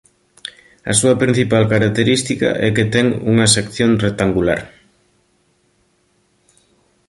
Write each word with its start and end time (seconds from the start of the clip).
A 0.91 0.93
súa 0.99 1.15
principal 1.23 1.63
característica 1.73 2.49
é 2.67 2.69
que 2.75 2.85
ten 2.93 3.05
unha 3.33 3.47
sección 3.55 3.91
rectangular. 4.05 4.59